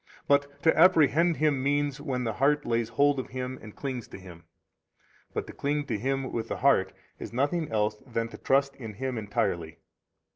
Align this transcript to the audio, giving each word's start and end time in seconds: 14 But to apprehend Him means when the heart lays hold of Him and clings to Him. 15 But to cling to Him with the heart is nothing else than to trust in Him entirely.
14 0.25 0.25
But 0.49 0.63
to 0.63 0.75
apprehend 0.75 1.37
Him 1.37 1.61
means 1.61 2.01
when 2.01 2.23
the 2.23 2.33
heart 2.33 2.65
lays 2.65 2.89
hold 2.89 3.19
of 3.19 3.27
Him 3.29 3.59
and 3.61 3.75
clings 3.75 4.07
to 4.07 4.17
Him. 4.17 4.45
15 5.27 5.33
But 5.35 5.45
to 5.45 5.53
cling 5.53 5.85
to 5.85 5.99
Him 5.99 6.31
with 6.31 6.47
the 6.47 6.57
heart 6.57 6.91
is 7.19 7.31
nothing 7.31 7.71
else 7.71 7.97
than 8.07 8.27
to 8.29 8.37
trust 8.39 8.75
in 8.77 8.95
Him 8.95 9.15
entirely. 9.19 9.77